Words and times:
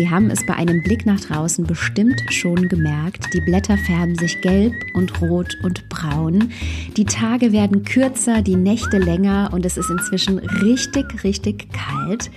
Sie 0.00 0.08
haben 0.08 0.30
es 0.30 0.46
bei 0.46 0.54
einem 0.54 0.82
Blick 0.82 1.04
nach 1.04 1.20
draußen 1.20 1.66
bestimmt 1.66 2.22
schon 2.30 2.70
gemerkt. 2.70 3.34
Die 3.34 3.40
Blätter 3.42 3.76
färben 3.76 4.16
sich 4.16 4.40
gelb 4.40 4.72
und 4.94 5.20
rot 5.20 5.58
und 5.62 5.90
braun. 5.90 6.50
Die 6.96 7.04
Tage 7.04 7.52
werden 7.52 7.84
kürzer, 7.84 8.40
die 8.40 8.56
Nächte 8.56 8.96
länger 8.96 9.50
und 9.52 9.66
es 9.66 9.76
ist 9.76 9.90
inzwischen 9.90 10.38
richtig, 10.38 11.22
richtig 11.22 11.68
kalt. 11.74 12.30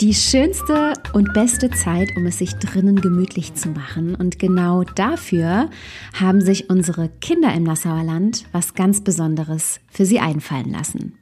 Die 0.00 0.14
schönste 0.14 0.92
und 1.12 1.34
beste 1.34 1.68
Zeit, 1.70 2.10
um 2.16 2.26
es 2.26 2.38
sich 2.38 2.54
drinnen 2.54 3.00
gemütlich 3.00 3.54
zu 3.54 3.70
machen. 3.70 4.14
Und 4.14 4.38
genau 4.38 4.84
dafür 4.84 5.70
haben 6.12 6.40
sich 6.42 6.70
unsere 6.70 7.08
Kinder 7.20 7.52
im 7.54 7.64
Nassauer 7.64 8.04
Land 8.04 8.44
was 8.52 8.74
ganz 8.74 9.00
Besonderes 9.00 9.80
für 9.90 10.06
sie 10.06 10.20
einfallen 10.20 10.70
lassen. 10.70 11.18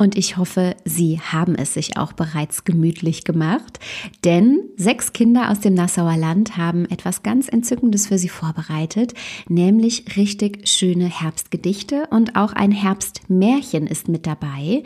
Und 0.00 0.16
ich 0.16 0.36
hoffe, 0.36 0.76
Sie 0.84 1.20
haben 1.20 1.56
es 1.56 1.74
sich 1.74 1.96
auch 1.96 2.12
bereits 2.12 2.62
gemütlich 2.62 3.24
gemacht, 3.24 3.80
denn 4.24 4.60
sechs 4.76 5.12
Kinder 5.12 5.50
aus 5.50 5.58
dem 5.58 5.74
Nassauer 5.74 6.16
Land 6.16 6.56
haben 6.56 6.88
etwas 6.88 7.24
ganz 7.24 7.48
Entzückendes 7.48 8.06
für 8.06 8.16
Sie 8.16 8.28
vorbereitet, 8.28 9.14
nämlich 9.48 10.16
richtig 10.16 10.68
schöne 10.68 11.06
Herbstgedichte 11.06 12.06
und 12.10 12.36
auch 12.36 12.52
ein 12.52 12.70
Herbstmärchen 12.70 13.88
ist 13.88 14.06
mit 14.06 14.24
dabei. 14.24 14.84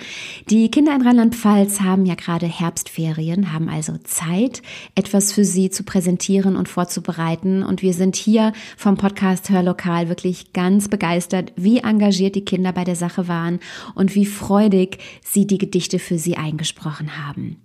Die 0.48 0.70
Kinder 0.70 0.96
in 0.96 1.02
Rheinland-Pfalz 1.02 1.82
haben 1.82 2.06
ja 2.06 2.14
gerade 2.14 2.46
Herbstferien, 2.46 3.52
haben 3.52 3.68
also 3.68 3.98
Zeit, 4.04 4.62
etwas 4.94 5.34
für 5.34 5.44
Sie 5.44 5.68
zu 5.68 5.82
präsentieren 5.84 6.56
und 6.56 6.70
vorzubereiten. 6.70 7.62
Und 7.62 7.82
wir 7.82 7.92
sind 7.92 8.16
hier 8.16 8.54
vom 8.78 8.96
Podcast 8.96 9.50
Hörlokal 9.50 10.08
wirklich 10.08 10.54
ganz 10.54 10.88
begeistert, 10.88 11.52
wie 11.56 11.80
engagiert 11.80 12.34
die 12.34 12.46
Kinder 12.46 12.72
bei 12.72 12.84
der 12.84 12.96
Sache 12.96 13.28
waren 13.28 13.60
und 13.94 14.14
wie 14.14 14.24
freudig 14.24 15.01
sie 15.22 15.46
die 15.46 15.58
Gedichte 15.58 15.98
für 15.98 16.18
sie 16.18 16.36
eingesprochen 16.36 17.26
haben. 17.26 17.56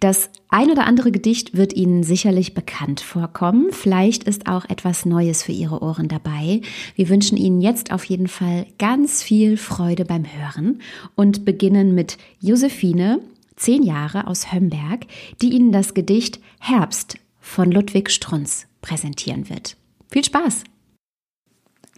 Das 0.00 0.30
ein 0.48 0.70
oder 0.70 0.86
andere 0.86 1.12
Gedicht 1.12 1.56
wird 1.56 1.74
Ihnen 1.74 2.02
sicherlich 2.02 2.54
bekannt 2.54 3.00
vorkommen. 3.00 3.72
Vielleicht 3.72 4.24
ist 4.24 4.46
auch 4.46 4.64
etwas 4.68 5.04
Neues 5.04 5.42
für 5.42 5.52
Ihre 5.52 5.82
Ohren 5.82 6.08
dabei. 6.08 6.62
Wir 6.94 7.08
wünschen 7.08 7.36
Ihnen 7.36 7.60
jetzt 7.60 7.92
auf 7.92 8.04
jeden 8.04 8.28
Fall 8.28 8.66
ganz 8.78 9.22
viel 9.22 9.56
Freude 9.56 10.04
beim 10.04 10.24
Hören 10.24 10.80
und 11.14 11.44
beginnen 11.44 11.94
mit 11.94 12.18
Josephine, 12.40 13.20
zehn 13.56 13.82
Jahre 13.82 14.26
aus 14.26 14.52
Hömberg, 14.52 15.06
die 15.42 15.50
Ihnen 15.50 15.72
das 15.72 15.94
Gedicht 15.94 16.40
Herbst 16.58 17.18
von 17.40 17.70
Ludwig 17.70 18.10
Strunz 18.10 18.66
präsentieren 18.80 19.48
wird. 19.50 19.76
Viel 20.10 20.24
Spaß! 20.24 20.64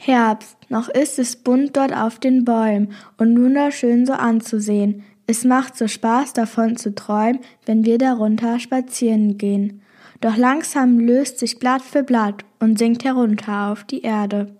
Herbst, 0.04 0.56
noch 0.68 0.88
ist 0.88 1.20
es 1.20 1.36
bunt 1.36 1.76
dort 1.76 1.94
auf 1.94 2.18
den 2.18 2.44
Bäumen 2.44 2.92
und 3.18 3.40
wunderschön 3.40 4.04
so 4.04 4.14
anzusehen. 4.14 5.04
Es 5.28 5.44
macht 5.44 5.76
so 5.76 5.86
Spaß 5.86 6.32
davon 6.32 6.76
zu 6.76 6.92
träumen, 6.92 7.38
wenn 7.66 7.84
wir 7.84 7.98
darunter 7.98 8.58
spazieren 8.58 9.38
gehen. 9.38 9.80
Doch 10.20 10.36
langsam 10.36 10.98
löst 10.98 11.38
sich 11.38 11.60
Blatt 11.60 11.82
für 11.82 12.02
Blatt 12.02 12.44
und 12.58 12.80
sinkt 12.80 13.04
herunter 13.04 13.70
auf 13.70 13.84
die 13.84 14.02
Erde. 14.02 14.56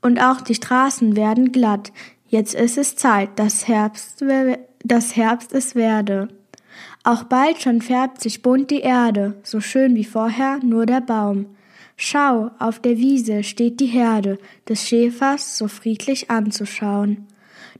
Und 0.00 0.20
auch 0.20 0.40
die 0.40 0.54
Straßen 0.54 1.16
werden 1.16 1.50
glatt. 1.50 1.90
Jetzt 2.28 2.54
ist 2.54 2.78
es 2.78 2.94
Zeit, 2.94 3.36
dass 3.40 3.66
Herbst, 3.66 4.24
dass 4.84 5.16
Herbst 5.16 5.52
es 5.52 5.74
werde. 5.74 6.28
Auch 7.02 7.24
bald 7.24 7.60
schon 7.60 7.82
färbt 7.82 8.20
sich 8.20 8.40
bunt 8.40 8.70
die 8.70 8.82
Erde, 8.82 9.34
so 9.42 9.60
schön 9.60 9.96
wie 9.96 10.04
vorher 10.04 10.60
nur 10.62 10.86
der 10.86 11.00
Baum. 11.00 11.46
Schau, 11.96 12.50
auf 12.58 12.80
der 12.80 12.98
Wiese 12.98 13.44
steht 13.44 13.80
die 13.80 13.86
Herde 13.86 14.38
des 14.68 14.86
Schäfers 14.86 15.56
so 15.58 15.68
friedlich 15.68 16.30
anzuschauen. 16.30 17.26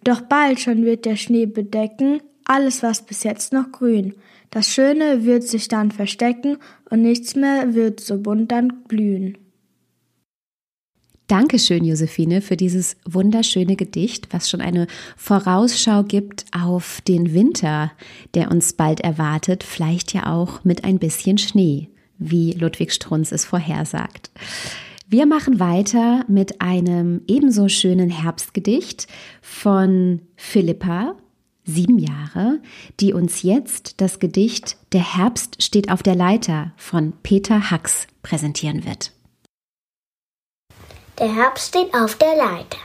Doch 0.04 0.20
bald 0.20 0.60
schon 0.60 0.84
wird 0.84 1.04
der 1.04 1.16
Schnee 1.16 1.46
bedecken 1.46 2.20
alles, 2.44 2.82
was 2.82 3.02
bis 3.02 3.22
jetzt 3.24 3.52
noch 3.52 3.72
grün. 3.72 4.14
Das 4.50 4.68
Schöne 4.68 5.24
wird 5.24 5.44
sich 5.44 5.68
dann 5.68 5.90
verstecken 5.90 6.58
und 6.90 7.02
nichts 7.02 7.34
mehr 7.34 7.74
wird 7.74 8.00
so 8.00 8.18
bunt 8.18 8.52
dann 8.52 8.84
blühen. 8.86 9.38
Dankeschön, 11.26 11.84
Josephine, 11.84 12.42
für 12.42 12.56
dieses 12.56 12.96
wunderschöne 13.08 13.76
Gedicht, 13.76 14.28
was 14.32 14.50
schon 14.50 14.60
eine 14.60 14.86
Vorausschau 15.16 16.04
gibt 16.04 16.44
auf 16.52 17.00
den 17.08 17.32
Winter, 17.32 17.92
der 18.34 18.50
uns 18.50 18.74
bald 18.74 19.00
erwartet, 19.00 19.64
vielleicht 19.64 20.12
ja 20.12 20.30
auch 20.30 20.62
mit 20.64 20.84
ein 20.84 20.98
bisschen 20.98 21.38
Schnee 21.38 21.88
wie 22.18 22.52
Ludwig 22.52 22.92
Strunz 22.92 23.32
es 23.32 23.44
vorhersagt. 23.44 24.30
Wir 25.06 25.26
machen 25.26 25.60
weiter 25.60 26.24
mit 26.28 26.60
einem 26.60 27.22
ebenso 27.26 27.68
schönen 27.68 28.10
Herbstgedicht 28.10 29.06
von 29.42 30.22
Philippa, 30.36 31.14
sieben 31.64 31.98
Jahre, 31.98 32.60
die 33.00 33.12
uns 33.12 33.42
jetzt 33.42 34.00
das 34.00 34.18
Gedicht 34.18 34.76
Der 34.92 35.16
Herbst 35.16 35.62
steht 35.62 35.90
auf 35.90 36.02
der 36.02 36.14
Leiter 36.14 36.72
von 36.76 37.12
Peter 37.22 37.70
Hacks 37.70 38.06
präsentieren 38.22 38.84
wird. 38.84 39.12
Der 41.18 41.34
Herbst 41.34 41.68
steht 41.68 41.94
auf 41.94 42.16
der 42.16 42.36
Leiter. 42.36 42.78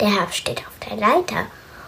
Der 0.00 0.08
Herbst 0.08 0.38
steht 0.38 0.60
auf 0.66 0.88
der 0.88 0.96
Leiter 0.96 1.46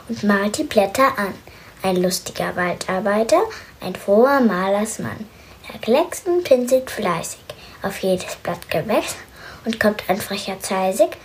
und 0.08 0.22
malt 0.22 0.58
die 0.58 0.64
Blätter 0.64 1.18
an. 1.18 1.34
Ein 1.82 2.02
lustiger 2.02 2.54
Waldarbeiter, 2.56 3.42
ein 3.80 3.94
froher 3.94 4.40
Malersmann. 4.40 5.26
Er 5.72 5.78
kleckst 5.80 6.26
und 6.26 6.44
pinselt 6.44 6.90
fleißig 6.90 7.40
auf 7.82 7.98
jedes 7.98 8.36
Blatt 8.36 8.70
Gewächs 8.70 9.16
und 9.64 9.78
kommt 9.78 10.02
ein 10.08 10.16
frecher 10.16 10.58
Zeisig. 10.60 11.16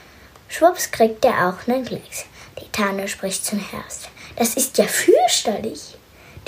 Schwupps 0.48 0.92
kriegt 0.92 1.24
er 1.26 1.50
auch 1.50 1.66
nen 1.68 1.86
Klecks. 1.86 2.26
Die 2.62 2.70
Tanne 2.72 3.08
spricht 3.08 3.46
zum 3.46 3.60
Herbst. 3.60 4.10
Das 4.36 4.56
ist 4.56 4.78
ja 4.78 4.86
fürchterlich. 4.86 5.96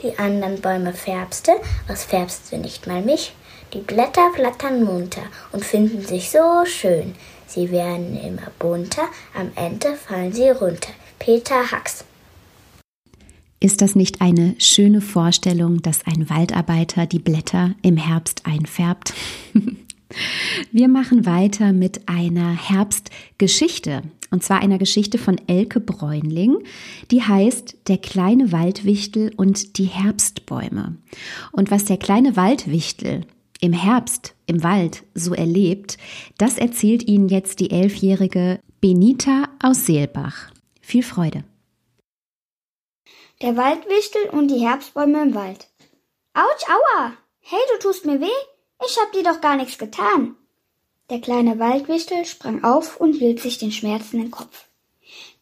Die 0.01 0.17
anderen 0.19 0.61
Bäume 0.61 0.94
färbste, 0.94 1.53
was 1.88 2.03
färbst 2.03 2.51
du 2.51 2.57
nicht 2.57 2.85
mal 2.85 3.01
mich? 3.01 3.34
Die 3.73 3.79
Blätter 3.79 4.31
flattern 4.35 4.84
munter 4.84 5.23
und 5.51 5.66
finden 5.66 6.05
sich 6.05 6.29
so 6.29 6.66
schön. 6.66 7.16
Sie 7.47 7.72
werden 7.72 8.19
immer 8.22 8.51
bunter, 8.59 9.07
am 9.34 9.51
Ende 9.55 9.95
fallen 9.95 10.34
sie 10.34 10.50
runter. 10.50 10.91
Peter 11.19 11.72
Hacks. 11.72 12.03
Ist 13.59 13.81
das 13.81 13.95
nicht 13.95 14.21
eine 14.21 14.55
schöne 14.59 15.01
Vorstellung, 15.01 15.81
dass 15.81 16.05
ein 16.05 16.29
Waldarbeiter 16.29 17.05
die 17.05 17.19
Blätter 17.19 17.73
im 17.81 17.97
Herbst 17.97 18.45
einfärbt? 18.45 19.13
Wir 20.71 20.88
machen 20.88 21.25
weiter 21.25 21.73
mit 21.73 22.07
einer 22.07 22.51
Herbstgeschichte. 22.51 24.03
Und 24.31 24.43
zwar 24.43 24.59
einer 24.61 24.77
Geschichte 24.77 25.17
von 25.17 25.39
Elke 25.47 25.79
Bräunling, 25.79 26.57
die 27.11 27.21
heißt 27.21 27.77
Der 27.88 27.97
kleine 27.97 28.51
Waldwichtel 28.51 29.31
und 29.35 29.77
die 29.77 29.85
Herbstbäume. 29.85 30.97
Und 31.51 31.72
was 31.72 31.85
der 31.85 31.97
kleine 31.97 32.35
Waldwichtel 32.35 33.22
im 33.61 33.73
Herbst 33.73 34.35
im 34.45 34.63
Wald 34.63 35.03
so 35.13 35.33
erlebt, 35.33 35.97
das 36.37 36.57
erzählt 36.57 37.07
Ihnen 37.07 37.29
jetzt 37.29 37.59
die 37.59 37.72
elfjährige 37.72 38.59
Benita 38.81 39.47
aus 39.61 39.85
Seelbach. 39.85 40.51
Viel 40.81 41.03
Freude. 41.03 41.43
Der 43.41 43.57
Waldwichtel 43.57 44.29
und 44.31 44.47
die 44.47 44.66
Herbstbäume 44.66 45.22
im 45.22 45.35
Wald. 45.35 45.68
Autsch, 46.34 46.69
aua! 46.69 47.12
Hey, 47.41 47.59
du 47.73 47.79
tust 47.79 48.06
mir 48.06 48.22
weh? 48.22 48.41
Ich 48.85 48.97
hab 48.97 49.12
dir 49.12 49.23
doch 49.23 49.41
gar 49.41 49.57
nichts 49.57 49.78
getan. 49.78 50.35
Der 51.09 51.19
kleine 51.19 51.59
Waldwichtel 51.59 52.23
sprang 52.23 52.63
auf 52.63 52.96
und 52.96 53.16
hielt 53.16 53.41
sich 53.41 53.57
den 53.57 53.73
schmerzenden 53.73 54.31
Kopf. 54.31 54.68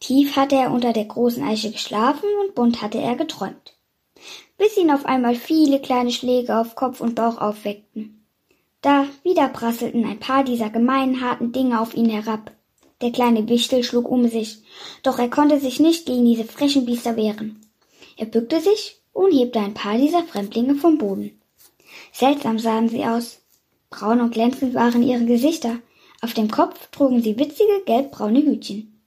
Tief 0.00 0.34
hatte 0.34 0.56
er 0.56 0.72
unter 0.72 0.92
der 0.92 1.04
großen 1.04 1.44
Eiche 1.44 1.70
geschlafen 1.70 2.28
und 2.42 2.56
bunt 2.56 2.82
hatte 2.82 2.98
er 2.98 3.14
geträumt. 3.14 3.76
Bis 4.58 4.76
ihn 4.76 4.90
auf 4.90 5.06
einmal 5.06 5.36
viele 5.36 5.80
kleine 5.80 6.10
Schläge 6.10 6.58
auf 6.58 6.74
Kopf 6.74 7.00
und 7.00 7.14
Bauch 7.14 7.38
aufweckten. 7.38 8.26
Da 8.80 9.06
wieder 9.22 9.48
prasselten 9.48 10.04
ein 10.04 10.18
paar 10.18 10.42
dieser 10.42 10.68
gemeinen 10.68 11.20
harten 11.20 11.52
Dinge 11.52 11.80
auf 11.80 11.94
ihn 11.94 12.10
herab. 12.10 12.50
Der 13.02 13.12
kleine 13.12 13.48
Wichtel 13.48 13.84
schlug 13.84 14.08
um 14.10 14.28
sich, 14.28 14.64
doch 15.04 15.20
er 15.20 15.30
konnte 15.30 15.60
sich 15.60 15.78
nicht 15.78 16.06
gegen 16.06 16.24
diese 16.24 16.44
frechen 16.44 16.86
Biester 16.86 17.16
wehren. 17.16 17.63
Er 18.16 18.26
bückte 18.26 18.60
sich 18.60 19.00
und 19.12 19.32
hebte 19.32 19.60
ein 19.60 19.74
paar 19.74 19.96
dieser 19.96 20.24
Fremdlinge 20.24 20.74
vom 20.74 20.98
Boden. 20.98 21.40
Seltsam 22.12 22.58
sahen 22.58 22.88
sie 22.88 23.04
aus. 23.04 23.40
Braun 23.90 24.20
und 24.20 24.32
glänzend 24.32 24.74
waren 24.74 25.02
ihre 25.02 25.24
Gesichter. 25.24 25.78
Auf 26.20 26.34
dem 26.34 26.50
Kopf 26.50 26.90
trugen 26.90 27.22
sie 27.22 27.38
witzige 27.38 27.82
gelbbraune 27.86 28.44
Hütchen. 28.44 29.00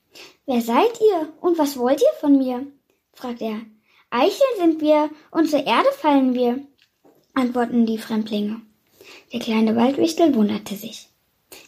Wer 0.46 0.62
seid 0.62 1.00
ihr 1.02 1.34
und 1.42 1.58
was 1.58 1.78
wollt 1.78 2.02
ihr 2.02 2.20
von 2.20 2.38
mir? 2.38 2.66
fragte 3.14 3.46
er. 3.46 3.62
Eicheln 4.10 4.58
sind 4.58 4.82
wir 4.82 5.10
und 5.32 5.50
zur 5.50 5.66
Erde 5.66 5.90
fallen 5.98 6.34
wir, 6.34 6.66
antworteten 7.34 7.86
die 7.86 7.98
Fremdlinge. 7.98 8.62
Der 9.34 9.42
kleine 9.42 9.76
Waldwichtel 9.76 10.34
wunderte 10.36 10.76
sich. 10.76 11.10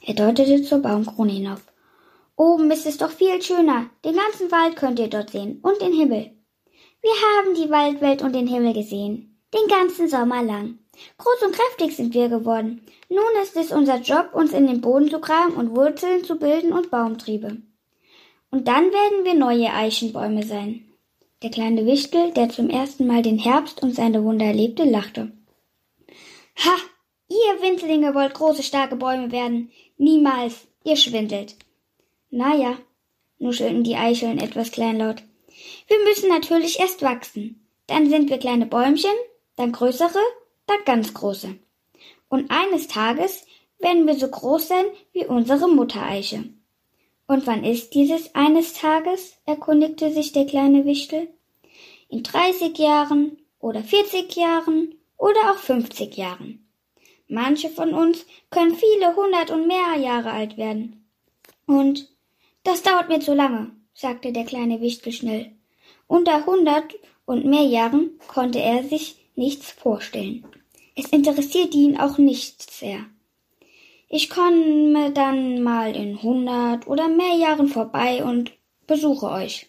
Er 0.02 0.14
deutete 0.14 0.64
zur 0.64 0.80
Baumkrone 0.80 1.34
hinauf. 1.34 1.62
Oben 2.36 2.72
ist 2.72 2.86
es 2.86 2.98
doch 2.98 3.12
viel 3.12 3.42
schöner. 3.42 3.90
Den 4.06 4.16
ganzen 4.16 4.52
Wald 4.52 4.78
könnt 4.78 5.00
ihr 5.00 5.10
dort 5.10 5.32
sehen 5.32 5.60
und 5.62 5.82
den 5.82 5.94
Himmel. 5.94 6.32
Wir 7.02 7.12
haben 7.12 7.56
die 7.56 7.70
Waldwelt 7.70 8.22
und 8.22 8.34
den 8.34 8.48
Himmel 8.48 8.74
gesehen. 8.74 9.40
Den 9.54 9.68
ganzen 9.68 10.08
Sommer 10.08 10.44
lang. 10.44 10.80
Groß 11.18 11.44
und 11.48 11.56
kräftig 11.56 11.96
sind 11.96 12.14
wir 12.14 12.30
geworden. 12.30 12.82
Nun 13.10 13.42
ist 13.42 13.56
es 13.56 13.72
unser 13.72 14.00
Job, 14.00 14.32
uns 14.34 14.54
in 14.54 14.68
den 14.68 14.82
Boden 14.82 15.10
zu 15.10 15.20
graben 15.20 15.54
und 15.54 15.76
Wurzeln 15.76 16.24
zu 16.24 16.38
bilden 16.38 16.74
und 16.74 16.92
Baumtriebe. 16.92 17.58
Und 18.52 18.68
dann 18.68 18.92
werden 18.92 19.24
wir 19.24 19.34
neue 19.34 19.74
Eichenbäume 19.74 20.44
sein. 20.44 20.86
Der 21.42 21.52
kleine 21.52 21.86
Wichtel, 21.86 22.32
der 22.34 22.50
zum 22.50 22.70
ersten 22.70 23.08
Mal 23.08 23.22
den 23.22 23.38
Herbst 23.38 23.82
und 23.82 23.96
seine 23.96 24.24
Wunder 24.24 24.46
erlebte, 24.46 24.84
lachte. 24.84 25.32
Ha! 26.58 26.76
Ihr 27.30 27.62
Winzlinge 27.62 28.14
wollt 28.16 28.34
große, 28.34 28.64
starke 28.64 28.96
Bäume 28.96 29.32
werden. 29.32 29.72
Niemals. 29.98 30.68
Ihr 30.84 30.96
schwindelt. 30.96 31.56
Na 32.32 32.56
ja, 32.56 32.78
nuschelten 33.38 33.84
die 33.84 33.96
Eicheln 33.96 34.40
etwas 34.40 34.72
kleinlaut. 34.72 35.24
Wir 35.88 36.00
müssen 36.04 36.30
natürlich 36.30 36.80
erst 36.80 37.02
wachsen. 37.02 37.68
Dann 37.88 38.10
sind 38.10 38.30
wir 38.30 38.38
kleine 38.38 38.66
Bäumchen, 38.66 39.16
dann 39.56 39.72
größere, 39.72 40.20
dann 40.68 40.78
ganz 40.86 41.14
große. 41.14 41.56
Und 42.30 42.52
eines 42.52 42.88
Tages 42.88 43.46
werden 43.80 44.06
wir 44.06 44.16
so 44.16 44.28
groß 44.28 44.68
sein 44.68 44.86
wie 45.14 45.26
unsere 45.26 45.68
Muttereiche. 45.68 46.44
Und 47.26 47.48
wann 47.48 47.64
ist 47.64 47.94
dieses 47.94 48.36
eines 48.36 48.74
Tages? 48.74 49.38
erkundigte 49.46 50.12
sich 50.12 50.32
der 50.32 50.46
kleine 50.46 50.86
Wichtel. 50.86 51.30
In 52.10 52.24
dreißig 52.24 52.78
Jahren 52.78 53.38
oder 53.60 53.84
vierzig 53.84 54.36
Jahren 54.36 54.96
oder 55.18 55.52
auch 55.52 55.58
fünfzig 55.58 56.18
Jahren. 56.18 56.68
Manche 57.28 57.70
von 57.70 57.94
uns 57.94 58.26
können 58.50 58.76
viele 58.76 59.16
hundert 59.16 59.52
und 59.52 59.68
mehr 59.68 59.96
Jahre 60.00 60.32
alt 60.32 60.58
werden. 60.58 61.08
Und 61.68 62.10
das 62.64 62.82
dauert 62.82 63.10
mir 63.10 63.20
zu 63.20 63.36
lange, 63.36 63.72
sagte 64.00 64.32
der 64.32 64.46
kleine 64.46 64.80
Wichtel 64.80 65.12
schnell. 65.12 65.52
Unter 66.08 66.46
hundert 66.46 66.96
und 67.26 67.46
mehr 67.46 67.66
Jahren 67.66 68.12
konnte 68.28 68.60
er 68.60 68.84
sich 68.84 69.18
nichts 69.36 69.72
vorstellen. 69.72 70.46
Es 70.96 71.08
interessierte 71.08 71.78
ihn 71.78 72.00
auch 72.00 72.18
nicht 72.18 72.72
sehr. 72.72 73.06
Ich 74.08 74.30
komme 74.30 75.12
dann 75.12 75.62
mal 75.62 75.96
in 75.96 76.24
hundert 76.24 76.88
oder 76.88 77.10
mehr 77.10 77.36
Jahren 77.36 77.68
vorbei 77.68 78.24
und 78.24 78.54
besuche 78.88 79.30
euch, 79.30 79.68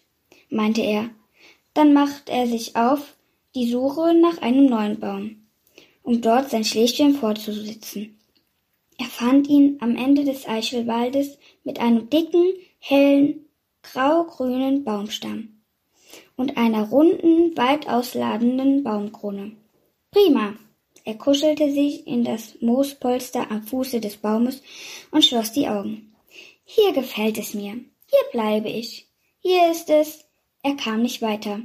meinte 0.49 0.81
er. 0.81 1.11
Dann 1.75 1.93
macht 1.93 2.29
er 2.29 2.47
sich 2.47 2.77
auf 2.77 3.17
die 3.57 3.69
Suche 3.69 4.15
nach 4.15 4.41
einem 4.43 4.67
neuen 4.67 5.01
Baum, 5.01 5.43
um 6.05 6.21
dort 6.21 6.51
sein 6.51 6.65
Schläfchen 6.65 7.15
vorzusitzen. 7.15 8.17
Er 8.97 9.07
fand 9.07 9.49
ihn 9.49 9.79
am 9.81 9.97
Ende 9.97 10.25
des 10.25 10.47
Eichelwaldes 10.47 11.37
mit 11.65 11.81
einem 11.81 12.09
dicken, 12.11 12.55
hellen, 12.79 13.47
grau-grünen 13.83 14.85
Baumstamm 14.85 15.63
und 16.37 16.57
einer 16.57 16.89
runden, 16.89 17.57
weit 17.57 17.89
ausladenden 17.89 18.83
Baumkrone. 18.83 19.53
Prima, 20.11 20.55
er 21.05 21.15
kuschelte 21.15 21.73
sich 21.73 22.07
in 22.07 22.25
das 22.25 22.61
Moospolster 22.61 23.51
am 23.51 23.63
Fuße 23.63 24.01
des 24.01 24.17
Baumes 24.17 24.63
und 25.11 25.25
schloss 25.25 25.53
die 25.53 25.69
Augen. 25.69 26.15
Hier 26.65 26.93
gefällt 26.93 27.39
es 27.39 27.55
mir. 27.55 27.73
Hier 27.73 28.31
bleibe 28.33 28.69
ich. 28.69 29.09
Hier 29.41 29.71
ist 29.71 29.91
es. 29.91 30.25
Er 30.63 30.77
kam 30.77 31.03
nicht 31.03 31.23
weiter. 31.23 31.61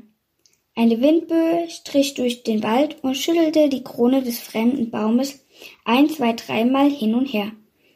Eine 0.75 1.01
Windböe 1.01 1.69
strich 1.69 2.13
durch 2.15 2.43
den 2.43 2.63
Wald 2.63 3.03
und 3.03 3.15
schüttelte 3.15 3.69
die 3.69 3.83
Krone 3.83 4.23
des 4.23 4.39
fremden 4.39 4.89
Baumes 4.89 5.45
ein, 5.83 6.09
zwei, 6.09 6.33
dreimal 6.33 6.89
hin 6.89 7.15
und 7.15 7.27
her. 7.27 7.51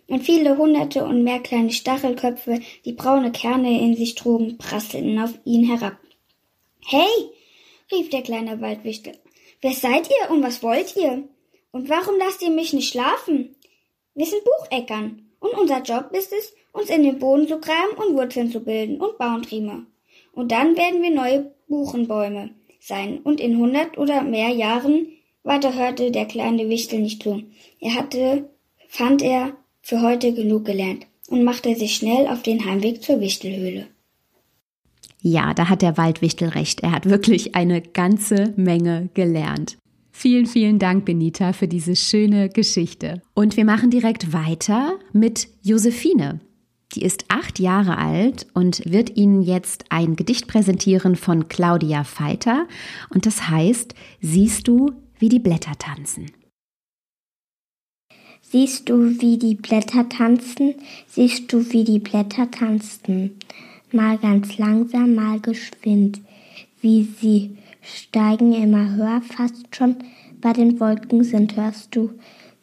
Und 0.10 0.24
viele 0.24 0.58
hunderte 0.58 1.06
und 1.06 1.24
mehr 1.24 1.40
kleine 1.40 1.72
Stachelköpfe, 1.72 2.60
die 2.84 2.94
braune 2.94 3.32
Kerne 3.32 3.80
in 3.80 3.96
sich 3.96 4.16
trugen, 4.16 4.58
prasselten 4.58 5.20
auf 5.20 5.34
ihn 5.46 5.68
herab. 5.68 5.98
Hey! 6.86 7.08
rief 7.92 8.10
der 8.10 8.24
kleine 8.24 8.60
Waldwichtel. 8.60 9.14
Wer 9.62 9.74
seid 9.74 10.10
ihr 10.10 10.32
und 10.32 10.44
was 10.44 10.64
wollt 10.64 10.96
ihr? 10.96 11.24
Und 11.72 11.90
warum 11.90 12.18
lasst 12.18 12.42
ihr 12.42 12.50
mich 12.50 12.74
nicht 12.74 12.92
schlafen? 12.92 13.56
Wir 14.16 14.26
sind 14.26 14.44
Bucheckern 14.44 15.30
und 15.40 15.54
unser 15.54 15.82
Job 15.82 16.10
ist 16.12 16.34
es, 16.34 16.54
uns 16.72 16.90
in 16.90 17.04
den 17.04 17.20
Boden 17.20 17.48
zu 17.48 17.60
graben 17.60 17.94
und 17.98 18.16
Wurzeln 18.16 18.52
zu 18.52 18.62
bilden 18.62 19.00
und 19.00 19.18
Baumtriebe. 19.18 19.86
Und 20.34 20.52
dann 20.52 20.76
werden 20.76 21.02
wir 21.02 21.12
neue 21.12 21.54
Buchenbäume 21.68 22.52
sein 22.80 23.20
und 23.24 23.40
in 23.40 23.58
hundert 23.58 23.98
oder 23.98 24.24
mehr 24.24 24.50
Jahren 24.50 25.08
weiter 25.44 25.74
hörte 25.74 26.12
der 26.12 26.26
kleine 26.26 26.70
Wichtel 26.70 27.00
nicht 27.00 27.24
zu. 27.24 27.44
Er 27.80 27.96
hatte, 27.96 28.50
fand 28.88 29.22
er, 29.22 29.56
für 29.82 30.02
heute 30.02 30.34
genug 30.34 30.66
gelernt 30.66 31.06
und 31.28 31.44
machte 31.44 31.76
sich 31.76 31.96
schnell 31.96 32.28
auf 32.28 32.42
den 32.42 32.66
Heimweg 32.66 33.04
zur 33.04 33.20
Wichtelhöhle. 33.20 33.88
Ja, 35.22 35.54
da 35.54 35.68
hat 35.70 35.82
der 35.82 35.98
Waldwichtel 35.98 36.50
recht. 36.50 36.82
Er 36.82 36.92
hat 36.92 37.10
wirklich 37.10 37.56
eine 37.56 37.82
ganze 37.82 38.54
Menge 38.56 39.10
gelernt. 39.14 39.78
Vielen, 40.12 40.46
vielen 40.48 40.80
Dank, 40.80 41.06
Benita, 41.06 41.54
für 41.54 41.68
diese 41.68 41.96
schöne 41.96 42.50
Geschichte. 42.50 43.22
Und 43.34 43.58
wir 43.58 43.66
machen 43.66 43.90
direkt 43.90 44.34
weiter 44.34 44.98
mit 45.14 45.48
Josephine. 45.62 46.42
Die 46.94 47.04
ist 47.04 47.26
acht 47.28 47.60
Jahre 47.60 47.98
alt 47.98 48.48
und 48.54 48.82
wird 48.90 49.16
Ihnen 49.16 49.44
jetzt 49.44 49.86
ein 49.90 50.16
Gedicht 50.16 50.48
präsentieren 50.48 51.16
von 51.16 51.48
Claudia 51.48 52.04
Feiter. 52.04 52.68
Und 53.14 53.26
das 53.26 53.50
heißt, 53.50 53.94
siehst 54.22 54.68
du, 54.68 54.92
wie 55.20 55.30
die 55.30 55.40
Blätter 55.40 55.78
tanzen. 55.78 56.32
Siehst 58.52 58.90
du, 58.90 59.22
wie 59.22 59.38
die 59.38 59.56
Blätter 59.56 60.10
tanzen? 60.10 60.76
Siehst 61.08 61.52
du, 61.54 61.72
wie 61.72 61.84
die 61.84 62.00
Blätter 62.00 62.50
tanzen? 62.50 63.32
mal 63.94 64.18
ganz 64.18 64.58
langsam, 64.58 65.16
mal 65.16 65.40
geschwind, 65.40 66.22
wie 66.82 67.04
sie 67.04 67.58
steigen 67.82 68.54
immer 68.54 68.96
höher, 68.96 69.22
fast 69.22 69.76
schon 69.76 69.96
bei 70.42 70.54
den 70.54 70.80
Wolken 70.80 71.24
sind, 71.24 71.56
hörst 71.56 71.96
du, 71.96 72.12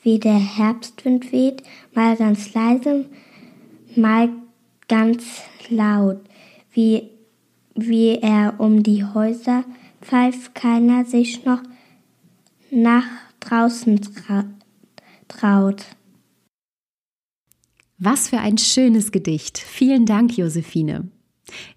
wie 0.03 0.19
der 0.19 0.39
Herbstwind 0.39 1.33
weht, 1.33 1.63
mal 1.95 2.17
ganz 2.17 2.55
leise, 2.55 3.07
mal 3.97 4.31
ganz 4.89 5.25
laut, 5.69 6.21
wie, 6.73 7.11
wie 7.75 8.19
er 8.21 8.55
um 8.59 8.83
die 8.83 9.05
Häuser 9.05 9.65
pfeift, 10.01 10.55
keiner 10.55 11.05
sich 11.05 11.45
noch 11.45 11.63
nach 12.71 13.07
draußen 13.41 14.01
tra 14.01 14.45
traut. 15.29 15.85
Was 17.99 18.29
für 18.29 18.39
ein 18.39 18.59
schönes 18.59 19.11
Gedicht. 19.11 19.59
Vielen 19.59 20.05
Dank, 20.05 20.37
Josephine. 20.37 21.09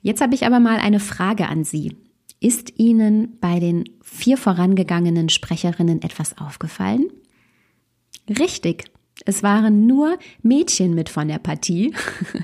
Jetzt 0.02 0.22
habe 0.22 0.36
ich 0.36 0.46
aber 0.46 0.60
mal 0.60 0.78
eine 0.78 1.00
Frage 1.00 1.48
an 1.48 1.64
Sie. 1.64 1.96
Ist 2.42 2.80
Ihnen 2.80 3.38
bei 3.40 3.60
den 3.60 3.86
vier 4.02 4.38
vorangegangenen 4.38 5.30
Sprecherinnen 5.30 6.02
etwas 6.02 6.38
aufgefallen? 6.38 7.10
Richtig. 8.30 8.86
Es 9.26 9.44
waren 9.44 9.86
nur 9.86 10.18
Mädchen 10.42 10.96
mit 10.96 11.10
von 11.10 11.28
der 11.28 11.40
Partie. 11.40 11.94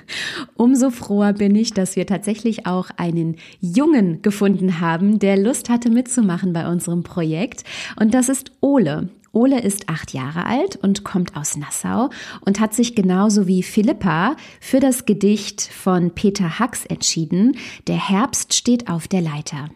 Umso 0.56 0.90
froher 0.90 1.34
bin 1.34 1.56
ich, 1.56 1.74
dass 1.74 1.96
wir 1.96 2.06
tatsächlich 2.06 2.66
auch 2.66 2.90
einen 2.98 3.38
Jungen 3.62 4.22
gefunden 4.22 4.82
haben, 4.82 5.20
der 5.20 5.38
Lust 5.38 5.70
hatte 5.70 5.90
mitzumachen 5.90 6.52
bei 6.52 6.68
unserem 6.68 7.04
Projekt. 7.04 7.64
Und 7.98 8.14
das 8.14 8.28
ist 8.28 8.52
Ole. 8.60 9.10
Ole 9.36 9.60
ist 9.60 9.90
acht 9.90 10.14
Jahre 10.14 10.46
alt 10.46 10.78
und 10.78 11.04
kommt 11.04 11.36
aus 11.36 11.58
Nassau 11.58 12.10
und 12.46 12.60
hat 12.62 12.74
sich 12.74 12.96
genauso 12.96 13.48
wie 13.48 13.64
Philippa 13.64 14.38
für 14.62 14.80
das 14.80 15.06
Gedicht 15.06 15.62
von 15.62 16.16
Peter 16.16 16.58
Hacks 16.58 16.86
entschieden. 16.86 17.58
Der 17.88 18.10
Herbst 18.10 18.54
steht 18.54 18.90
auf 18.90 19.10
der 19.10 19.22
Leiter. 19.22 19.70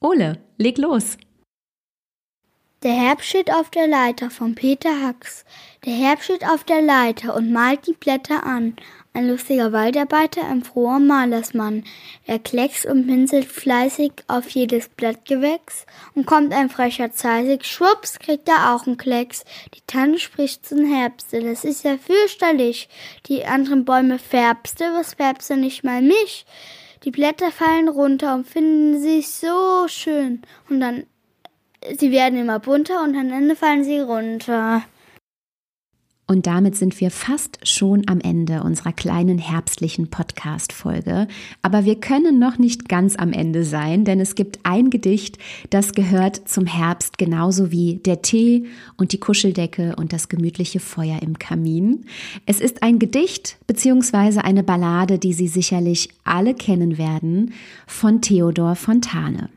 Ole, 0.00 0.38
leg 0.56 0.78
los. 0.78 1.18
Der 2.84 2.92
Herbst 2.92 3.28
steht 3.28 3.52
auf 3.52 3.70
der 3.70 3.88
Leiter 3.88 4.30
von 4.30 4.54
Peter 4.54 4.90
Hacks. 5.02 5.44
Der 5.84 5.94
Herbst 5.94 6.24
steht 6.24 6.44
auf 6.44 6.64
der 6.64 6.80
Leiter 6.80 7.34
und 7.34 7.52
malt 7.52 7.86
die 7.86 7.94
Blätter 7.94 8.44
an. 8.46 8.76
Ein 9.14 9.28
lustiger 9.28 9.72
Waldarbeiter, 9.72 10.42
ein 10.48 10.64
froher 10.64 10.98
Malersmann. 10.98 11.84
Er 12.24 12.38
kleckst 12.38 12.86
und 12.86 13.06
pinselt 13.06 13.44
fleißig 13.44 14.12
auf 14.26 14.48
jedes 14.48 14.88
Blattgewächs 14.88 15.84
und 16.14 16.24
kommt 16.24 16.54
ein 16.54 16.70
frecher 16.70 17.12
Zeisig, 17.12 17.66
schwupps, 17.66 18.18
kriegt 18.18 18.48
er 18.48 18.74
auch 18.74 18.86
einen 18.86 18.96
Klecks. 18.96 19.44
Die 19.74 19.82
Tanne 19.86 20.18
spricht 20.18 20.66
zum 20.66 20.86
Herbste, 20.86 21.42
das 21.42 21.62
ist 21.64 21.84
ja 21.84 21.98
fürchterlich. 21.98 22.88
Die 23.26 23.44
anderen 23.44 23.84
Bäume 23.84 24.18
färbste, 24.18 24.84
was 24.94 25.12
färbste 25.12 25.58
nicht 25.58 25.84
mal 25.84 26.00
mich? 26.00 26.46
Die 27.04 27.10
Blätter 27.10 27.50
fallen 27.50 27.90
runter 27.90 28.34
und 28.34 28.46
finden 28.46 28.98
sich 28.98 29.28
so 29.28 29.88
schön. 29.88 30.40
Und 30.70 30.80
dann, 30.80 31.04
sie 31.98 32.12
werden 32.12 32.38
immer 32.38 32.60
bunter 32.60 33.02
und 33.02 33.14
am 33.14 33.30
Ende 33.30 33.56
fallen 33.56 33.84
sie 33.84 33.98
runter. 33.98 34.84
Und 36.32 36.46
damit 36.46 36.76
sind 36.76 36.98
wir 36.98 37.10
fast 37.10 37.58
schon 37.62 38.04
am 38.06 38.18
Ende 38.18 38.62
unserer 38.62 38.94
kleinen 38.94 39.36
herbstlichen 39.36 40.08
Podcast-Folge. 40.08 41.28
Aber 41.60 41.84
wir 41.84 42.00
können 42.00 42.38
noch 42.38 42.56
nicht 42.56 42.88
ganz 42.88 43.16
am 43.16 43.34
Ende 43.34 43.64
sein, 43.64 44.06
denn 44.06 44.18
es 44.18 44.34
gibt 44.34 44.60
ein 44.62 44.88
Gedicht, 44.88 45.36
das 45.68 45.92
gehört 45.92 46.48
zum 46.48 46.64
Herbst 46.64 47.18
genauso 47.18 47.70
wie 47.70 47.96
der 47.96 48.22
Tee 48.22 48.64
und 48.96 49.12
die 49.12 49.20
Kuscheldecke 49.20 49.94
und 49.96 50.14
das 50.14 50.30
gemütliche 50.30 50.80
Feuer 50.80 51.20
im 51.20 51.38
Kamin. 51.38 52.06
Es 52.46 52.62
ist 52.62 52.82
ein 52.82 52.98
Gedicht 52.98 53.58
beziehungsweise 53.66 54.42
eine 54.42 54.62
Ballade, 54.62 55.18
die 55.18 55.34
Sie 55.34 55.48
sicherlich 55.48 56.08
alle 56.24 56.54
kennen 56.54 56.96
werden, 56.96 57.52
von 57.86 58.22
Theodor 58.22 58.74
Fontane. 58.74 59.50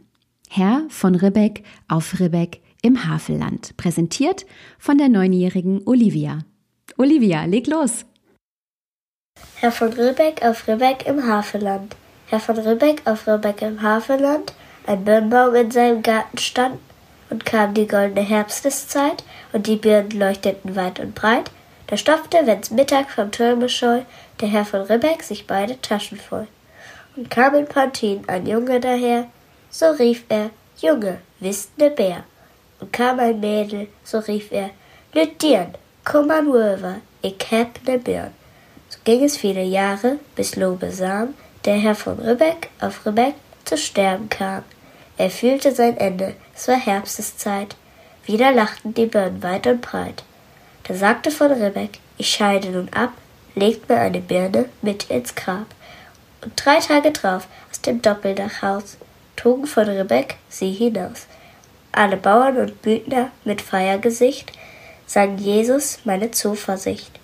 Herr 0.50 0.84
von 0.90 1.16
Ribbeck 1.16 1.64
auf 1.88 2.20
Ribbeck 2.20 2.60
im 2.82 3.08
Havelland, 3.08 3.78
präsentiert 3.78 4.46
von 4.78 4.98
der 4.98 5.08
neunjährigen 5.08 5.82
Olivia. 5.86 6.40
Olivia, 6.98 7.44
leg 7.44 7.68
los. 7.68 8.06
Herr 9.56 9.72
von 9.74 9.92
Ribbeck 9.92 10.42
auf 10.44 10.66
Ribbeck 10.66 11.06
im 11.06 11.28
Havelland. 11.28 11.94
Herr 12.28 12.40
von 12.40 12.58
Ribbeck 12.58 13.02
auf 13.06 13.28
Ribbeck 13.28 13.62
im 13.62 13.82
Havelland, 13.82 14.54
ein 14.88 15.04
Birnbaum 15.04 15.56
in 15.56 15.72
seinem 15.72 16.02
Garten 16.02 16.38
stand, 16.38 16.80
und 17.30 17.46
kam 17.46 17.74
die 17.74 17.88
goldene 17.88 18.22
Herbsteszeit, 18.22 19.26
und 19.52 19.68
die 19.68 19.76
Birnen 19.76 20.12
leuchteten 20.12 20.78
weit 20.78 21.02
und 21.02 21.16
breit, 21.16 21.52
da 21.88 21.98
stopfte, 21.98 22.38
wenn's 22.46 22.72
Mittag 22.72 23.12
vom 23.12 23.30
Türme 23.30 23.68
scholl, 23.68 24.06
der 24.40 24.48
Herr 24.48 24.66
von 24.66 24.82
Ribbeck 24.82 25.22
sich 25.22 25.48
beide 25.48 25.82
Taschen 25.82 26.18
voll. 26.18 26.48
Und 27.18 27.30
kam 27.30 27.56
in 27.56 27.66
Pantin 27.66 28.24
ein 28.28 28.48
Junge 28.48 28.80
daher, 28.80 29.28
so 29.70 29.88
rief 29.92 30.24
er, 30.30 30.50
Junge, 30.78 31.20
wisst 31.42 31.78
ne 31.78 31.90
Bär 31.90 32.24
und 32.80 32.94
kam 32.94 33.20
ein 33.20 33.42
Mädel, 33.42 33.90
so 34.06 34.20
rief 34.20 34.54
er, 34.54 34.70
Lüttieren, 35.14 35.74
komm 36.06 36.30
an 36.30 36.48
rüber, 36.48 37.02
ich 37.24 37.36
heb 37.50 37.86
ne 37.88 37.98
Birn. 37.98 38.32
So 38.90 39.00
ging 39.04 39.24
es 39.24 39.36
viele 39.36 39.64
Jahre, 39.64 40.20
bis 40.36 40.56
Lobesam, 40.56 41.34
der 41.66 41.78
Herr 41.78 41.96
von 41.96 42.20
Ribbeck 42.20 42.70
auf 42.80 43.06
Ribbeck 43.06 43.34
zu 43.66 43.76
sterben 43.78 44.30
kam. 44.30 44.64
Er 45.18 45.32
fühlte 45.32 45.74
sein 45.74 45.98
Ende, 45.98 46.36
es 46.56 46.68
war 46.68 46.76
Herbsteszeit. 46.78 47.76
Wieder 48.26 48.52
lachten 48.52 48.94
die 48.94 49.08
Birnen 49.08 49.42
weit 49.42 49.66
und 49.66 49.82
breit. 49.82 50.24
Da 50.84 50.94
sagte 50.94 51.32
von 51.32 51.52
Ribbeck, 51.52 51.98
ich 52.18 52.30
scheide 52.30 52.70
nun 52.70 52.90
ab, 52.94 53.14
legt 53.56 53.90
mir 53.90 53.98
eine 53.98 54.20
Birne 54.20 54.66
mit 54.84 55.10
ins 55.10 55.34
Grab. 55.34 55.66
Und 56.44 56.54
drei 56.56 56.80
Tage 56.80 57.12
drauf, 57.12 57.48
aus 57.72 57.82
dem 57.82 58.04
Doppeldachhaus, 58.04 58.98
trugen 59.36 59.66
von 59.66 59.90
Ribbeck 59.90 60.36
sie 60.50 60.72
hinaus. 60.72 61.26
Alle 61.92 62.18
Bauern 62.18 62.58
und 62.58 62.82
Bündner 62.84 63.32
mit 63.44 63.62
Feiergesicht 63.62 64.52
sang 65.06 65.38
Jesus 65.38 66.00
meine 66.04 66.32
Zuversicht. 66.32 67.20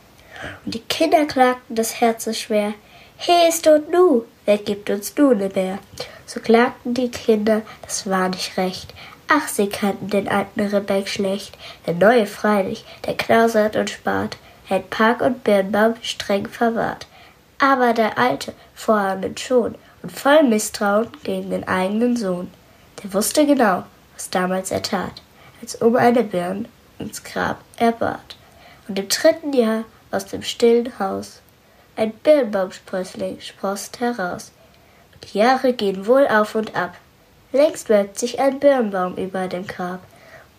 Und 0.65 0.73
die 0.73 0.79
Kinder 0.79 1.25
klagten 1.25 1.75
des 1.75 2.01
Herzens 2.01 2.39
schwer, 2.39 2.73
He 3.17 3.47
ist 3.47 3.67
und 3.67 3.91
nu, 3.91 4.25
wer 4.45 4.57
gibt 4.57 4.89
uns 4.89 5.15
nu 5.15 5.33
ne 5.33 5.49
Bär? 5.49 5.77
So 6.25 6.39
klagten 6.39 6.93
die 6.93 7.11
Kinder, 7.11 7.61
das 7.83 8.09
war 8.09 8.29
nicht 8.29 8.57
recht. 8.57 8.93
Ach, 9.27 9.47
sie 9.47 9.69
kannten 9.69 10.09
den 10.09 10.27
alten 10.27 10.59
Rebek 10.59 11.07
schlecht. 11.07 11.57
Der 11.85 11.93
neue 11.93 12.25
freilich, 12.25 12.83
der 13.05 13.15
knausert 13.15 13.75
und 13.75 13.89
spart, 13.89 14.37
hält 14.65 14.89
Park 14.89 15.21
und 15.21 15.43
Birnbaum 15.43 15.93
streng 16.01 16.47
verwahrt. 16.47 17.07
Aber 17.59 17.93
der 17.93 18.17
alte, 18.17 18.53
vorahnend 18.73 19.39
schon 19.39 19.75
und 20.01 20.11
voll 20.11 20.43
Misstrauen 20.43 21.09
gegen 21.23 21.51
den 21.51 21.67
eigenen 21.67 22.17
Sohn, 22.17 22.51
der 23.03 23.13
wusste 23.13 23.45
genau, 23.45 23.83
was 24.15 24.29
damals 24.31 24.71
er 24.71 24.81
tat, 24.81 25.21
als 25.61 25.75
um 25.75 25.95
eine 25.95 26.23
Birn 26.23 26.67
ins 27.01 27.23
Grab 27.23 27.57
er 27.77 27.91
bat. 27.91 28.35
Und 28.87 28.99
im 28.99 29.09
dritten 29.09 29.53
Jahr 29.53 29.83
aus 30.11 30.25
dem 30.25 30.43
stillen 30.43 30.99
Haus 30.99 31.41
ein 31.95 32.13
Birnbaumsprössling 32.13 33.39
sproßt 33.41 33.99
heraus. 33.99 34.51
Die 35.23 35.37
Jahre 35.37 35.73
gehen 35.73 36.07
wohl 36.07 36.27
auf 36.27 36.55
und 36.55 36.75
ab. 36.75 36.95
Längst 37.51 37.89
wölbt 37.89 38.17
sich 38.17 38.39
ein 38.39 38.59
Birnbaum 38.59 39.15
über 39.17 39.47
dem 39.47 39.67
Grab. 39.67 39.99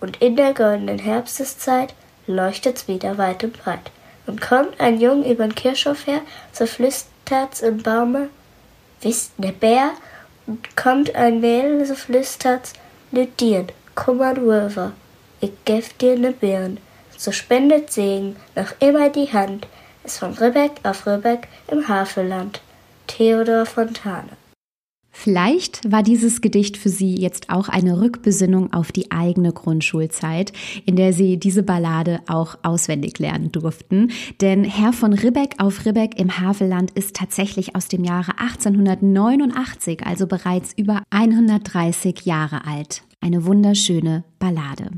Und 0.00 0.20
in 0.20 0.36
der 0.36 0.52
goldenen 0.52 0.98
Herbsteszeit 0.98 1.94
leuchtet's 2.26 2.86
wieder 2.86 3.18
weit 3.18 3.44
und 3.44 3.60
breit. 3.62 3.90
Und 4.26 4.40
kommt 4.40 4.78
ein 4.80 5.00
Jung 5.00 5.24
übern 5.24 5.54
Kirchhof 5.54 6.06
her, 6.06 6.20
so 6.52 6.66
flüstert's 6.66 7.60
im 7.60 7.82
Baume, 7.82 8.28
wisst 9.00 9.38
ne 9.38 9.52
Bär? 9.52 9.90
Und 10.46 10.76
kommt 10.76 11.14
ein 11.14 11.40
Mädel, 11.40 11.84
so 11.86 11.94
flüstert's, 11.94 12.72
Lüdieren, 13.10 13.68
Kummer 13.94 14.36
River, 14.36 14.92
ich 15.42 15.52
geb 15.66 15.98
dir 15.98 16.18
ne 16.18 16.32
Birn, 16.32 16.78
so 17.18 17.32
spendet 17.32 17.92
Segen 17.92 18.36
noch 18.56 18.72
immer 18.80 19.10
die 19.10 19.32
Hand, 19.32 19.66
ist 20.04 20.18
von 20.18 20.32
Ribbeck 20.32 20.72
auf 20.84 21.06
Ribbeck 21.06 21.48
im 21.70 21.86
Havelland. 21.86 22.60
Theodor 23.08 23.66
Fontane. 23.66 24.30
Vielleicht 25.14 25.92
war 25.92 26.02
dieses 26.02 26.40
Gedicht 26.40 26.78
für 26.78 26.88
Sie 26.88 27.14
jetzt 27.14 27.50
auch 27.50 27.68
eine 27.68 28.00
Rückbesinnung 28.00 28.72
auf 28.72 28.92
die 28.92 29.10
eigene 29.10 29.52
Grundschulzeit, 29.52 30.52
in 30.86 30.96
der 30.96 31.12
Sie 31.12 31.36
diese 31.36 31.62
Ballade 31.62 32.20
auch 32.26 32.56
auswendig 32.62 33.18
lernen 33.18 33.52
durften. 33.52 34.10
Denn 34.40 34.64
Herr 34.64 34.94
von 34.94 35.12
Ribbeck 35.12 35.56
auf 35.58 35.84
Ribbeck 35.84 36.18
im 36.18 36.40
Havelland 36.40 36.92
ist 36.92 37.14
tatsächlich 37.14 37.76
aus 37.76 37.88
dem 37.88 38.04
Jahre 38.04 38.38
1889, 38.38 40.06
also 40.06 40.26
bereits 40.26 40.72
über 40.76 41.02
130 41.10 42.22
Jahre 42.24 42.64
alt. 42.64 43.02
Eine 43.22 43.46
wunderschöne 43.46 44.24
Ballade. 44.40 44.90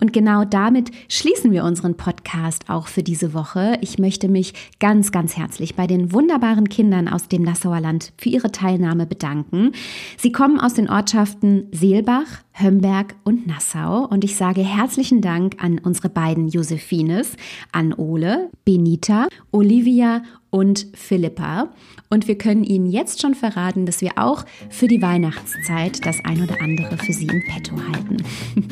Und 0.00 0.14
genau 0.14 0.46
damit 0.46 0.90
schließen 1.10 1.52
wir 1.52 1.62
unseren 1.62 1.98
Podcast 1.98 2.70
auch 2.70 2.86
für 2.88 3.02
diese 3.02 3.34
Woche. 3.34 3.76
Ich 3.82 3.98
möchte 3.98 4.28
mich 4.28 4.54
ganz, 4.80 5.12
ganz 5.12 5.36
herzlich 5.36 5.76
bei 5.76 5.86
den 5.86 6.10
wunderbaren 6.10 6.70
Kindern 6.70 7.06
aus 7.06 7.28
dem 7.28 7.42
Nassauer 7.42 7.80
Land 7.80 8.14
für 8.16 8.30
ihre 8.30 8.50
Teilnahme 8.50 9.04
bedanken. 9.04 9.72
Sie 10.16 10.32
kommen 10.32 10.58
aus 10.58 10.72
den 10.72 10.88
Ortschaften 10.88 11.66
Seelbach, 11.70 12.44
Hömberg 12.58 13.14
und 13.24 13.46
Nassau. 13.46 14.06
Und 14.06 14.24
ich 14.24 14.36
sage 14.36 14.62
herzlichen 14.62 15.20
Dank 15.20 15.62
an 15.62 15.78
unsere 15.78 16.08
beiden 16.08 16.48
Josephines, 16.48 17.36
an 17.72 17.92
Ole, 17.92 18.50
Benita, 18.64 19.28
Olivia 19.52 20.22
und 20.50 20.86
Philippa. 20.94 21.68
Und 22.08 22.28
wir 22.28 22.38
können 22.38 22.64
Ihnen 22.64 22.86
jetzt 22.86 23.20
schon 23.20 23.34
verraten, 23.34 23.84
dass 23.84 24.00
wir 24.00 24.12
auch 24.16 24.44
für 24.70 24.86
die 24.86 25.02
Weihnachtszeit 25.02 26.04
das 26.06 26.24
ein 26.24 26.42
oder 26.42 26.60
andere 26.62 26.96
für 26.96 27.12
Sie 27.12 27.26
im 27.26 27.42
Petto 27.44 27.76
halten. 27.92 28.16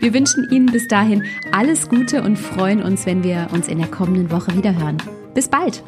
Wir 0.00 0.12
wünschen 0.14 0.48
Ihnen 0.50 0.66
bis 0.66 0.88
dahin 0.88 1.24
alles 1.52 1.88
Gute 1.88 2.22
und 2.22 2.36
freuen 2.36 2.82
uns, 2.82 3.06
wenn 3.06 3.22
wir 3.22 3.48
uns 3.52 3.68
in 3.68 3.78
der 3.78 3.88
kommenden 3.88 4.30
Woche 4.30 4.56
wieder 4.56 4.74
hören. 4.76 4.98
Bis 5.34 5.48
bald! 5.48 5.82